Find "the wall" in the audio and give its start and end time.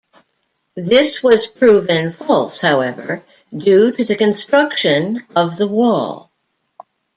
5.57-6.31